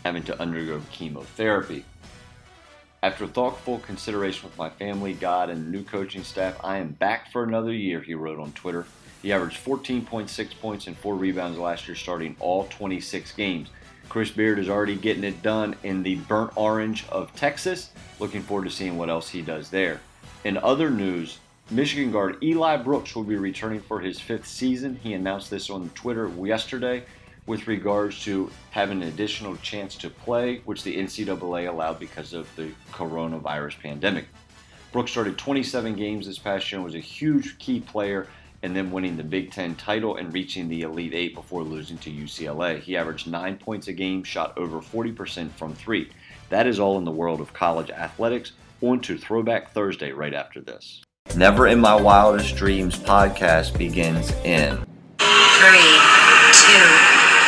having 0.03 0.21
to 0.23 0.37
undergo 0.37 0.81
chemotherapy. 0.91 1.85
After 3.01 3.25
thoughtful 3.25 3.79
consideration 3.79 4.43
with 4.43 4.57
my 4.57 4.69
family, 4.69 5.13
God, 5.13 5.49
and 5.49 5.71
new 5.71 5.81
coaching 5.81 6.25
staff, 6.25 6.57
I 6.61 6.79
am 6.79 6.89
back 6.89 7.31
for 7.31 7.45
another 7.45 7.71
year, 7.71 8.01
he 8.01 8.15
wrote 8.15 8.37
on 8.37 8.51
Twitter. 8.51 8.85
He 9.21 9.31
averaged 9.31 9.63
14.6 9.63 10.59
points 10.59 10.87
and 10.87 10.97
4 10.97 11.15
rebounds 11.15 11.57
last 11.57 11.87
year, 11.87 11.95
starting 11.95 12.35
all 12.41 12.65
26 12.65 13.31
games. 13.31 13.69
Chris 14.09 14.29
Beard 14.29 14.59
is 14.59 14.67
already 14.67 14.97
getting 14.97 15.23
it 15.23 15.41
done 15.41 15.77
in 15.83 16.03
the 16.03 16.15
burnt 16.15 16.51
orange 16.57 17.07
of 17.07 17.33
Texas. 17.33 17.91
Looking 18.19 18.43
forward 18.43 18.65
to 18.65 18.71
seeing 18.71 18.97
what 18.97 19.09
else 19.09 19.29
he 19.29 19.41
does 19.41 19.69
there. 19.69 20.01
In 20.43 20.57
other 20.57 20.89
news, 20.89 21.39
Michigan 21.71 22.11
guard 22.11 22.43
Eli 22.43 22.77
Brooks 22.77 23.15
will 23.15 23.23
be 23.23 23.37
returning 23.37 23.81
for 23.81 23.99
his 23.99 24.19
fifth 24.19 24.45
season. 24.45 24.99
He 25.01 25.13
announced 25.13 25.49
this 25.49 25.71
on 25.71 25.89
Twitter 25.95 26.29
yesterday 26.39 27.03
with 27.47 27.65
regards 27.65 28.23
to 28.23 28.51
having 28.69 29.01
an 29.01 29.07
additional 29.07 29.57
chance 29.57 29.95
to 29.95 30.11
play, 30.11 30.61
which 30.65 30.83
the 30.83 30.95
NCAA 30.95 31.67
allowed 31.67 31.99
because 31.99 32.33
of 32.33 32.47
the 32.55 32.69
coronavirus 32.91 33.79
pandemic. 33.79 34.25
Brooks 34.91 35.09
started 35.09 35.39
27 35.39 35.95
games 35.95 36.27
this 36.27 36.37
past 36.37 36.71
year 36.71 36.77
and 36.77 36.85
was 36.85 36.93
a 36.93 36.99
huge 36.99 37.57
key 37.57 37.79
player 37.79 38.27
and 38.61 38.75
then 38.75 38.91
winning 38.91 39.17
the 39.17 39.23
Big 39.23 39.51
Ten 39.51 39.75
title 39.75 40.17
and 40.17 40.31
reaching 40.33 40.67
the 40.67 40.83
Elite 40.83 41.15
Eight 41.15 41.33
before 41.33 41.63
losing 41.63 41.97
to 41.99 42.11
UCLA. 42.11 42.79
He 42.79 42.95
averaged 42.95 43.27
nine 43.27 43.57
points 43.57 43.87
a 43.87 43.93
game, 43.93 44.23
shot 44.23 44.55
over 44.55 44.81
40% 44.81 45.49
from 45.51 45.73
three. 45.73 46.11
That 46.49 46.67
is 46.67 46.79
all 46.79 46.99
in 46.99 47.05
the 47.05 47.11
world 47.11 47.41
of 47.41 47.53
college 47.53 47.89
athletics. 47.89 48.51
On 48.81 48.99
to 49.01 49.17
Throwback 49.17 49.71
Thursday 49.71 50.11
right 50.11 50.33
after 50.33 50.61
this. 50.61 51.04
Never 51.35 51.67
in 51.67 51.81
My 51.81 51.93
Wildest 51.93 52.55
Dreams 52.55 52.97
podcast 52.97 53.77
begins 53.77 54.31
in 54.45 54.77
Three, 55.17 55.99
two, 56.53 56.87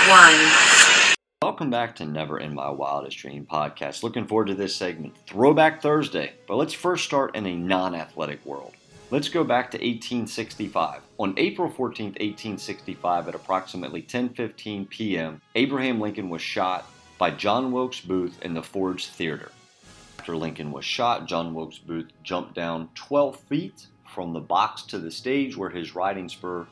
one. 0.09 1.13
Welcome 1.41 1.69
back 1.69 1.95
to 1.95 2.05
Never 2.05 2.37
in 2.37 2.53
My 2.53 2.69
Wildest 2.69 3.17
Dream 3.17 3.47
podcast. 3.49 4.03
Looking 4.03 4.27
forward 4.27 4.47
to 4.47 4.55
this 4.55 4.75
segment, 4.75 5.15
Throwback 5.25 5.81
Thursday. 5.81 6.33
But 6.49 6.57
let's 6.57 6.73
first 6.73 7.05
start 7.05 7.33
in 7.37 7.45
a 7.45 7.55
non 7.55 7.95
athletic 7.95 8.45
world. 8.45 8.73
Let's 9.09 9.29
go 9.29 9.45
back 9.45 9.71
to 9.71 9.77
1865. 9.77 10.99
On 11.17 11.33
April 11.37 11.69
14, 11.69 12.07
1865, 12.07 13.29
at 13.29 13.35
approximately 13.35 14.01
10:15 14.01 14.89
p.m., 14.89 15.41
Abraham 15.55 16.01
Lincoln 16.01 16.27
was 16.27 16.41
shot 16.41 16.91
by 17.17 17.31
John 17.31 17.71
Wilkes 17.71 18.01
Booth 18.01 18.41
in 18.41 18.53
the 18.53 18.61
Ford's 18.61 19.07
Theater. 19.07 19.49
After 20.27 20.35
Lincoln 20.35 20.73
was 20.73 20.83
shot, 20.83 21.25
John 21.25 21.53
Wilkes 21.53 21.77
Booth 21.77 22.11
jumped 22.21 22.53
down 22.53 22.89
12 22.95 23.39
feet 23.47 23.87
from 24.05 24.33
the 24.33 24.41
box 24.41 24.81
to 24.87 24.99
the 24.99 25.09
stage 25.09 25.55
where 25.55 25.69
his 25.69 25.95
riding 25.95 26.27
spur 26.27 26.67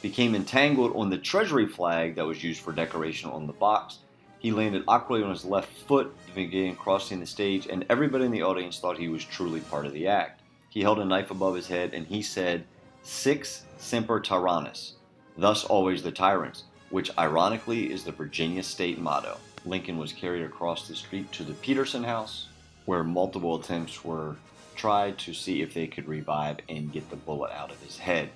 became 0.00 0.34
entangled 0.34 0.96
on 0.96 1.10
the 1.10 1.18
Treasury 1.18 1.66
flag 1.66 2.14
that 2.14 2.24
was 2.24 2.42
used 2.42 2.62
for 2.62 2.72
decoration 2.72 3.28
on 3.28 3.46
the 3.46 3.52
box. 3.52 3.98
He 4.38 4.50
landed 4.50 4.82
awkwardly 4.88 5.22
on 5.22 5.30
his 5.30 5.44
left 5.44 5.68
foot, 5.86 6.16
began 6.34 6.74
crossing 6.74 7.20
the 7.20 7.26
stage, 7.26 7.66
and 7.66 7.84
everybody 7.90 8.24
in 8.24 8.30
the 8.30 8.40
audience 8.40 8.78
thought 8.78 8.96
he 8.96 9.08
was 9.08 9.26
truly 9.26 9.60
part 9.60 9.84
of 9.84 9.92
the 9.92 10.06
act. 10.06 10.40
He 10.70 10.80
held 10.80 10.98
a 10.98 11.04
knife 11.04 11.30
above 11.30 11.54
his 11.54 11.68
head 11.68 11.92
and 11.92 12.06
he 12.06 12.22
said, 12.22 12.64
Sic 13.02 13.46
semper 13.76 14.20
tyrannis, 14.20 14.92
thus 15.36 15.64
always 15.64 16.02
the 16.02 16.12
tyrants, 16.12 16.64
which 16.88 17.10
ironically 17.18 17.92
is 17.92 18.04
the 18.04 18.12
Virginia 18.12 18.62
state 18.62 18.98
motto. 18.98 19.36
Lincoln 19.66 19.98
was 19.98 20.14
carried 20.14 20.46
across 20.46 20.88
the 20.88 20.96
street 20.96 21.30
to 21.32 21.44
the 21.44 21.52
Peterson 21.52 22.02
House, 22.02 22.48
where 22.86 23.04
multiple 23.04 23.60
attempts 23.60 24.04
were 24.04 24.36
tried 24.74 25.18
to 25.18 25.34
see 25.34 25.62
if 25.62 25.74
they 25.74 25.86
could 25.86 26.08
revive 26.08 26.58
and 26.68 26.92
get 26.92 27.10
the 27.10 27.16
bullet 27.16 27.52
out 27.52 27.70
of 27.70 27.80
his 27.82 27.98
head. 27.98 28.30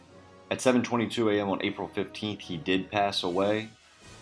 At 0.50 0.58
7:22 0.58 1.34
a.m. 1.34 1.48
on 1.48 1.62
April 1.62 1.88
15th, 1.88 2.40
he 2.40 2.56
did 2.56 2.90
pass 2.90 3.22
away. 3.22 3.68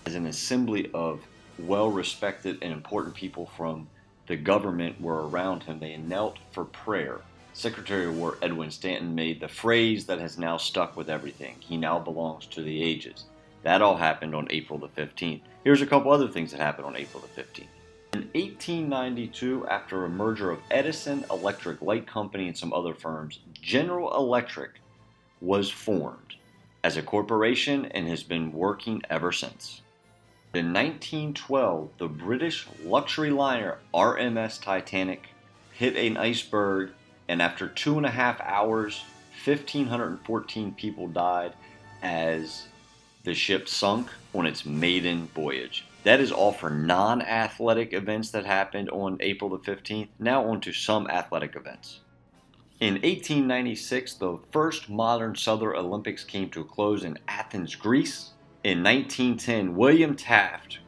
As 0.07 0.15
an 0.15 0.27
assembly 0.27 0.91
of 0.95 1.21
well-respected 1.59 2.59
and 2.63 2.73
important 2.73 3.15
people 3.15 3.47
from 3.57 3.89
the 4.27 4.37
government 4.37 5.01
were 5.01 5.29
around 5.29 5.65
him, 5.65 5.81
they 5.81 5.97
knelt 5.97 6.37
for 6.53 6.65
prayer 6.65 7.23
Secretary 7.59 8.07
of 8.07 8.17
War 8.17 8.39
Edwin 8.41 8.71
Stanton 8.71 9.17
made 9.17 9.41
the 9.41 9.49
phrase 9.49 10.07
that 10.07 10.21
has 10.21 10.39
now 10.39 10.57
stuck 10.57 10.97
with 10.97 11.11
everything. 11.11 11.57
He 11.59 11.77
now 11.77 11.99
belongs 11.99 12.47
to 12.47 12.63
the 12.63 12.83
ages. 12.83 13.25
That 13.65 13.83
all 13.83 13.97
happened 13.97 14.33
on 14.35 14.47
April 14.51 14.79
the 14.79 14.89
15th. 14.89 15.41
Here's 15.65 15.83
a 15.83 15.87
couple 15.87 16.13
other 16.13 16.29
things 16.29 16.53
that 16.53 16.61
happened 16.61 16.87
on 16.87 16.95
April 16.95 17.21
the 17.21 17.43
15th. 17.43 17.67
In 18.15 18.21
1892, 18.21 19.67
after 19.67 20.05
a 20.05 20.09
merger 20.09 20.51
of 20.51 20.61
Edison 20.71 21.25
Electric 21.31 21.83
Light 21.83 22.07
Company 22.07 22.49
and 22.49 22.57
some 22.57 22.73
other 22.73 22.95
firms, 22.95 23.41
General 23.53 24.17
Electric 24.17 24.81
was 25.41 25.71
formed 25.71 26.35
as 26.83 26.97
a 26.97 27.03
corporation 27.03 27.85
and 27.87 28.09
has 28.09 28.23
been 28.23 28.53
working 28.53 29.03
ever 29.11 29.31
since. 29.31 29.83
In 30.55 30.73
1912, 30.73 31.91
the 31.99 32.09
British 32.09 32.67
luxury 32.83 33.31
liner 33.31 33.79
RMS 33.93 34.63
Titanic 34.63 35.29
hit 35.73 35.95
an 35.97 36.17
iceberg 36.17 36.93
and 37.29 37.43
after 37.43 37.69
two 37.69 37.99
and 37.99 38.07
a 38.07 38.11
half 38.11 38.41
hours, 38.41 39.05
1,514 39.45 40.73
people 40.73 41.09
died 41.09 41.53
as 42.03 42.69
the 43.25 43.35
ship 43.35 43.69
sunk 43.69 44.09
on 44.35 44.47
its 44.47 44.65
maiden 44.65 45.29
voyage. 45.35 45.85
That 46.05 46.21
is 46.21 46.33
all 46.33 46.53
for 46.53 46.71
non 46.71 47.23
athletic 47.23 47.93
events 47.93 48.31
that 48.31 48.47
happened 48.47 48.91
on 48.91 49.19
April 49.21 49.51
the 49.51 49.59
15th. 49.59 50.09
Now, 50.19 50.45
on 50.45 50.61
to 50.63 50.73
some 50.73 51.09
athletic 51.09 51.57
events. 51.57 52.01
In 52.81 52.95
1896, 52.95 54.15
the 54.15 54.39
first 54.53 54.89
modern 54.89 55.35
Southern 55.35 55.77
Olympics 55.77 56.23
came 56.23 56.49
to 56.51 56.61
a 56.61 56.65
close 56.65 57.03
in 57.03 57.19
Athens, 57.27 57.75
Greece. 57.75 58.31
In 58.63 58.85
1910, 58.85 59.75
William 59.75 60.15
Taft 60.15 60.79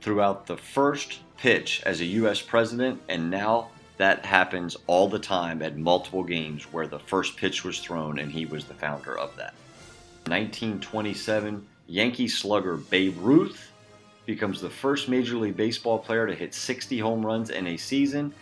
threw 0.00 0.20
out 0.20 0.46
the 0.46 0.56
first 0.56 1.20
pitch 1.36 1.80
as 1.86 2.00
a 2.00 2.04
U.S. 2.04 2.42
president, 2.42 3.00
and 3.08 3.30
now 3.30 3.68
that 3.98 4.24
happens 4.26 4.76
all 4.88 5.08
the 5.08 5.18
time 5.18 5.62
at 5.62 5.76
multiple 5.76 6.24
games 6.24 6.64
where 6.72 6.88
the 6.88 6.98
first 6.98 7.36
pitch 7.36 7.64
was 7.64 7.78
thrown 7.78 8.18
and 8.18 8.32
he 8.32 8.46
was 8.46 8.64
the 8.64 8.74
founder 8.74 9.16
of 9.16 9.36
that. 9.36 9.54
1927, 10.26 11.64
Yankee 11.86 12.26
slugger 12.28 12.76
Babe 12.76 13.16
Ruth 13.18 13.71
becomes 14.26 14.60
the 14.60 14.70
first 14.70 15.08
Major 15.08 15.36
League 15.36 15.56
Baseball 15.56 15.98
player 15.98 16.26
to 16.26 16.34
hit 16.34 16.54
60 16.54 16.98
home 16.98 17.24
runs 17.24 17.50
in 17.50 17.66
a 17.66 17.76
season 17.76 18.32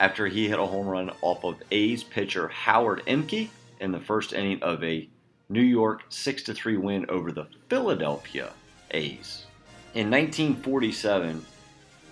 after 0.00 0.26
he 0.26 0.48
hit 0.48 0.58
a 0.58 0.66
home 0.66 0.86
run 0.86 1.10
off 1.22 1.44
of 1.44 1.62
A's 1.70 2.02
pitcher 2.02 2.48
Howard 2.48 3.02
Ehmke 3.06 3.48
in 3.80 3.92
the 3.92 4.00
first 4.00 4.32
inning 4.32 4.62
of 4.62 4.82
a 4.82 5.08
New 5.48 5.62
York 5.62 6.04
6 6.08 6.42
3 6.42 6.76
win 6.76 7.06
over 7.08 7.32
the 7.32 7.46
Philadelphia 7.68 8.52
A's. 8.90 9.46
In 9.94 10.10
1947, 10.10 11.44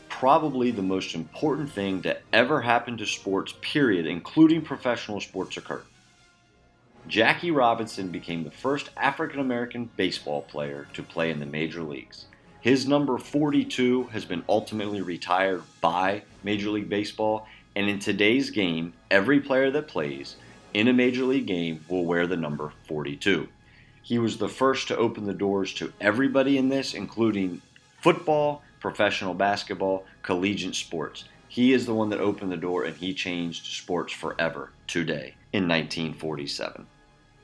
probably 0.08 0.70
the 0.70 0.82
most 0.82 1.14
important 1.14 1.70
thing 1.70 2.02
to 2.02 2.16
ever 2.32 2.62
happen 2.62 2.96
to 2.96 3.06
sports, 3.06 3.54
period, 3.60 4.06
including 4.06 4.62
professional 4.62 5.20
sports, 5.20 5.56
occurred. 5.56 5.84
Jackie 7.08 7.50
Robinson 7.50 8.08
became 8.08 8.42
the 8.42 8.50
first 8.50 8.90
African 8.96 9.40
American 9.40 9.90
baseball 9.96 10.42
player 10.42 10.88
to 10.94 11.02
play 11.02 11.30
in 11.30 11.38
the 11.38 11.46
major 11.46 11.82
leagues. 11.82 12.26
His 12.60 12.86
number 12.86 13.18
42 13.18 14.04
has 14.04 14.24
been 14.24 14.42
ultimately 14.48 15.00
retired 15.00 15.62
by 15.80 16.22
Major 16.42 16.70
League 16.70 16.88
Baseball, 16.88 17.46
and 17.76 17.88
in 17.88 17.98
today's 17.98 18.50
game, 18.50 18.92
every 19.10 19.40
player 19.40 19.70
that 19.70 19.88
plays 19.88 20.36
in 20.74 20.88
a 20.88 20.92
Major 20.92 21.24
League 21.24 21.46
game 21.46 21.84
will 21.88 22.04
wear 22.04 22.26
the 22.26 22.36
number 22.36 22.72
42. 22.88 23.48
He 24.02 24.18
was 24.18 24.38
the 24.38 24.48
first 24.48 24.88
to 24.88 24.96
open 24.96 25.26
the 25.26 25.34
doors 25.34 25.72
to 25.74 25.92
everybody 26.00 26.58
in 26.58 26.68
this, 26.68 26.94
including 26.94 27.60
football, 28.00 28.62
professional 28.80 29.34
basketball, 29.34 30.04
collegiate 30.22 30.76
sports. 30.76 31.24
He 31.48 31.72
is 31.72 31.86
the 31.86 31.94
one 31.94 32.10
that 32.10 32.20
opened 32.20 32.52
the 32.52 32.56
door 32.56 32.84
and 32.84 32.96
he 32.96 33.14
changed 33.14 33.66
sports 33.66 34.12
forever 34.12 34.70
today 34.86 35.34
in 35.52 35.68
1947. 35.68 36.86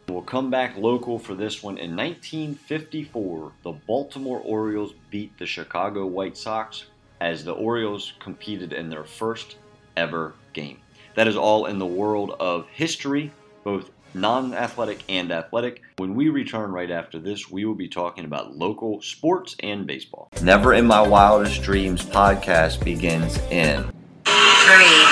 We'll 0.08 0.22
come 0.22 0.50
back 0.50 0.76
local 0.76 1.18
for 1.18 1.34
this 1.34 1.62
one. 1.62 1.78
In 1.78 1.96
1954, 1.96 3.52
the 3.62 3.72
Baltimore 3.72 4.40
Orioles 4.44 4.94
beat 5.10 5.38
the 5.38 5.46
Chicago 5.46 6.06
White 6.06 6.36
Sox 6.36 6.86
as 7.20 7.44
the 7.44 7.52
Orioles 7.52 8.12
competed 8.18 8.72
in 8.72 8.90
their 8.90 9.04
first 9.04 9.56
ever 9.96 10.34
game. 10.52 10.78
That 11.14 11.28
is 11.28 11.36
all 11.36 11.66
in 11.66 11.78
the 11.78 11.86
world 11.86 12.34
of 12.40 12.66
history, 12.68 13.30
both 13.64 13.90
non 14.14 14.54
athletic 14.54 15.04
and 15.08 15.30
athletic. 15.30 15.82
When 15.96 16.14
we 16.14 16.28
return 16.30 16.72
right 16.72 16.90
after 16.90 17.18
this, 17.18 17.50
we 17.50 17.64
will 17.64 17.74
be 17.74 17.88
talking 17.88 18.24
about 18.24 18.56
local 18.56 19.00
sports 19.02 19.56
and 19.60 19.86
baseball. 19.86 20.28
Never 20.42 20.74
in 20.74 20.86
My 20.86 21.00
Wildest 21.00 21.62
Dreams 21.62 22.04
podcast 22.04 22.84
begins 22.84 23.38
in 23.50 23.84
Three, 24.24 25.06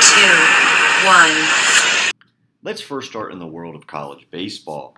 two, 0.00 1.06
one. 1.06 1.63
Let's 2.64 2.80
first 2.80 3.10
start 3.10 3.30
in 3.30 3.40
the 3.40 3.46
world 3.46 3.76
of 3.76 3.86
college 3.86 4.26
baseball. 4.30 4.96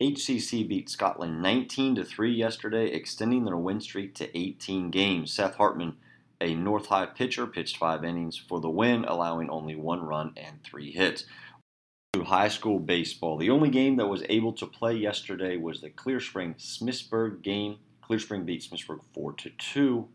HCC 0.00 0.68
beat 0.68 0.88
Scotland 0.88 1.42
19 1.42 1.96
to 1.96 2.04
3 2.04 2.32
yesterday, 2.32 2.92
extending 2.92 3.44
their 3.44 3.56
win 3.56 3.80
streak 3.80 4.14
to 4.14 4.38
18 4.38 4.92
games. 4.92 5.32
Seth 5.32 5.56
Hartman, 5.56 5.96
a 6.40 6.54
North 6.54 6.86
High 6.86 7.06
pitcher, 7.06 7.48
pitched 7.48 7.76
5 7.76 8.04
innings 8.04 8.36
for 8.36 8.60
the 8.60 8.70
win, 8.70 9.04
allowing 9.04 9.50
only 9.50 9.74
1 9.74 10.00
run 10.00 10.32
and 10.36 10.62
3 10.62 10.92
hits. 10.92 11.24
To 12.12 12.22
high 12.22 12.46
school 12.46 12.78
baseball, 12.78 13.36
the 13.36 13.50
only 13.50 13.70
game 13.70 13.96
that 13.96 14.06
was 14.06 14.22
able 14.28 14.52
to 14.52 14.66
play 14.66 14.94
yesterday 14.94 15.56
was 15.56 15.80
the 15.80 15.90
Clear 15.90 16.20
Spring 16.20 16.54
Smithsburg 16.54 17.42
game. 17.42 17.78
Clear 18.00 18.20
Spring 18.20 18.44
beat 18.44 18.62
Smithsburg 18.62 19.00
4 19.12 19.32
to 19.32 19.50
2. 19.50 20.08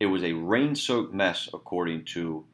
It 0.00 0.06
was 0.06 0.22
a 0.22 0.32
rain-soaked 0.32 1.12
mess 1.12 1.50
according 1.52 2.06
to 2.14 2.46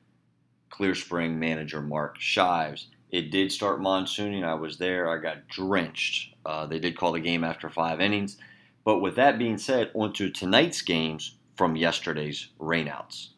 Clear 0.70 0.96
Spring 0.96 1.38
manager 1.38 1.80
Mark 1.80 2.18
Shives. 2.18 2.88
It 3.14 3.30
did 3.30 3.52
start 3.52 3.80
monsooning. 3.80 4.42
I 4.42 4.54
was 4.54 4.78
there. 4.78 5.08
I 5.08 5.18
got 5.18 5.46
drenched. 5.46 6.34
Uh, 6.44 6.66
they 6.66 6.80
did 6.80 6.96
call 6.96 7.12
the 7.12 7.20
game 7.20 7.44
after 7.44 7.70
five 7.70 8.00
innings. 8.00 8.38
But 8.84 8.98
with 8.98 9.14
that 9.14 9.38
being 9.38 9.56
said, 9.56 9.92
on 9.94 10.12
to 10.14 10.30
tonight's 10.30 10.82
games 10.82 11.36
from 11.56 11.76
yesterday's 11.76 12.48
rainouts. 12.58 13.28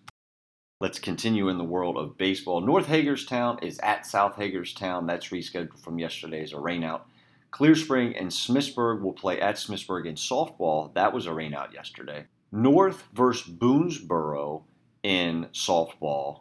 Let's 0.81 0.99
continue 0.99 1.51
in 1.51 1.59
the 1.59 1.65
world 1.65 1.99
of 1.99 2.17
baseball. 2.17 2.63
North 2.63 2.87
Hagerstown 2.87 3.59
is 3.61 3.79
at 3.81 4.07
South 4.07 4.37
Hagerstown. 4.37 5.07
That's 5.07 5.29
rescheduled 5.29 5.79
from 5.79 5.99
yesterday 5.99 6.43
as 6.43 6.55
a 6.55 6.57
rainout. 6.57 7.03
Clear 7.51 7.75
Spring 7.75 8.17
and 8.17 8.31
Smithsburg 8.31 9.03
will 9.03 9.13
play 9.13 9.43
at 9.43 9.57
Smithsburg 9.57 10.07
in 10.07 10.15
softball. 10.15 10.95
That 10.95 11.13
was 11.13 11.27
a 11.27 11.31
rainout 11.33 11.75
yesterday. 11.75 12.25
North 12.51 13.05
versus 13.13 13.47
Boonsboro 13.47 14.63
in 15.03 15.49
softball 15.53 16.41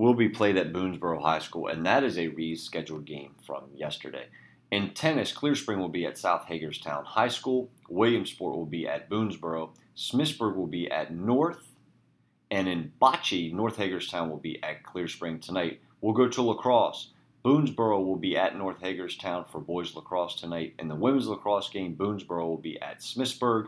will 0.00 0.14
be 0.14 0.30
played 0.30 0.56
at 0.56 0.72
Boonsboro 0.72 1.20
High 1.20 1.40
School, 1.40 1.66
and 1.66 1.84
that 1.84 2.02
is 2.02 2.16
a 2.16 2.30
rescheduled 2.30 3.04
game 3.04 3.34
from 3.46 3.64
yesterday. 3.76 4.28
In 4.70 4.94
tennis, 4.94 5.30
Clear 5.30 5.54
Spring 5.54 5.78
will 5.78 5.90
be 5.90 6.06
at 6.06 6.16
South 6.16 6.46
Hagerstown 6.46 7.04
High 7.04 7.28
School, 7.28 7.68
Williamsport 7.90 8.56
will 8.56 8.64
be 8.64 8.88
at 8.88 9.10
Boonsboro, 9.10 9.72
Smithsburg 9.94 10.56
will 10.56 10.66
be 10.66 10.90
at 10.90 11.12
North, 11.12 11.66
and 12.50 12.66
in 12.66 12.92
bocce, 12.98 13.52
North 13.52 13.76
Hagerstown 13.76 14.30
will 14.30 14.38
be 14.38 14.58
at 14.62 14.82
Clear 14.84 15.06
Spring 15.06 15.38
tonight. 15.38 15.82
We'll 16.00 16.14
go 16.14 16.28
to 16.28 16.42
lacrosse. 16.42 17.10
Boonsboro 17.44 18.02
will 18.02 18.16
be 18.16 18.38
at 18.38 18.56
North 18.56 18.80
Hagerstown 18.80 19.44
for 19.52 19.60
boys 19.60 19.94
lacrosse 19.94 20.34
tonight. 20.34 20.76
In 20.78 20.88
the 20.88 20.94
women's 20.94 21.28
lacrosse 21.28 21.68
game, 21.68 21.94
Boonsboro 21.94 22.48
will 22.48 22.56
be 22.56 22.80
at 22.80 23.00
Smithsburg. 23.00 23.66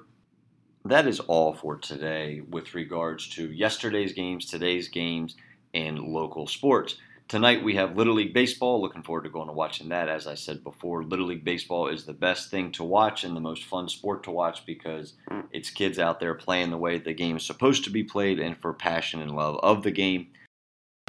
That 0.86 1.06
is 1.06 1.20
all 1.20 1.52
for 1.52 1.76
today 1.76 2.40
with 2.40 2.74
regards 2.74 3.28
to 3.30 3.52
yesterday's 3.52 4.14
games, 4.14 4.46
today's 4.46 4.88
games, 4.88 5.36
and 5.75 5.99
local 5.99 6.47
sports. 6.47 6.97
Tonight 7.29 7.64
we 7.64 7.76
have 7.76 7.97
Little 7.97 8.14
League 8.14 8.35
Baseball. 8.35 8.83
Looking 8.83 9.02
forward 9.02 9.25
to 9.25 9.31
going 9.31 9.49
and 9.49 9.57
watching 9.57 9.88
that. 9.88 10.09
As 10.09 10.26
I 10.26 10.35
said 10.35 10.62
before, 10.62 11.02
Little 11.02 11.26
League 11.26 11.45
Baseball 11.45 11.88
is 11.88 12.05
the 12.05 12.12
best 12.12 12.50
thing 12.50 12.73
to 12.73 12.85
watch 12.85 13.25
and 13.25 13.35
the 13.35 13.41
most 13.41 13.64
fun 13.64 13.88
sport 13.88 14.23
to 14.25 14.31
watch 14.31 14.67
because 14.67 15.14
it's 15.50 15.71
kids 15.71 15.99
out 15.99 16.21
there 16.21 16.35
playing 16.35 16.71
the 16.71 16.76
way 16.76 16.99
the 16.99 17.14
game 17.14 17.37
is 17.37 17.47
supposed 17.47 17.85
to 17.85 17.91
be 17.91 18.05
played 18.05 18.38
and 18.38 18.59
for 18.59 18.75
passion 18.75 19.23
and 19.23 19.31
love 19.35 19.59
of 19.62 19.83
the 19.83 19.91
game, 19.91 20.29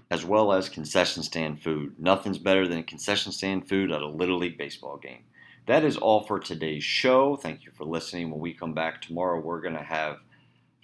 as 0.09 0.23
well 0.23 0.53
as 0.53 0.69
concession 0.69 1.23
stand 1.23 1.61
food. 1.61 1.95
Nothing's 1.99 2.37
better 2.37 2.67
than 2.67 2.83
concession 2.83 3.33
stand 3.33 3.67
food 3.67 3.91
at 3.91 4.01
a 4.01 4.07
Little 4.07 4.37
League 4.37 4.57
Baseball 4.57 4.97
game. 4.97 5.23
That 5.65 5.83
is 5.83 5.97
all 5.97 6.21
for 6.21 6.39
today's 6.39 6.83
show. 6.83 7.35
Thank 7.35 7.65
you 7.65 7.71
for 7.75 7.85
listening. 7.85 8.29
When 8.29 8.39
we 8.39 8.53
come 8.53 8.73
back 8.73 9.01
tomorrow, 9.01 9.41
we're 9.41 9.61
going 9.61 9.75
to 9.75 9.83
have 9.83 10.17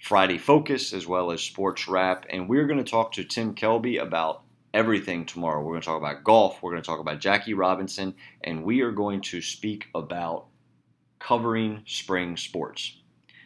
Friday 0.00 0.38
Focus 0.38 0.92
as 0.92 1.06
well 1.06 1.30
as 1.30 1.42
Sports 1.42 1.86
Wrap. 1.86 2.26
And 2.30 2.48
we're 2.48 2.66
going 2.66 2.82
to 2.82 2.90
talk 2.90 3.12
to 3.12 3.24
Tim 3.24 3.54
Kelby 3.54 4.00
about 4.00 4.42
everything 4.72 5.26
tomorrow. 5.26 5.60
We're 5.60 5.72
going 5.72 5.82
to 5.82 5.86
talk 5.86 5.98
about 5.98 6.24
golf, 6.24 6.62
we're 6.62 6.70
going 6.72 6.82
to 6.82 6.86
talk 6.86 7.00
about 7.00 7.20
Jackie 7.20 7.54
Robinson, 7.54 8.14
and 8.42 8.64
we 8.64 8.80
are 8.80 8.92
going 8.92 9.20
to 9.22 9.42
speak 9.42 9.88
about 9.94 10.46
covering 11.18 11.82
spring 11.86 12.36
sports. 12.36 12.96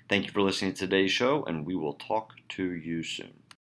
Thank 0.08 0.26
you 0.26 0.32
for 0.32 0.42
listening 0.42 0.74
to 0.74 0.80
today's 0.80 1.10
show, 1.10 1.44
and 1.44 1.66
we 1.66 1.74
will 1.74 1.94
talk 1.94 2.34
to 2.50 2.72
you 2.72 3.02
soon. 3.02 3.43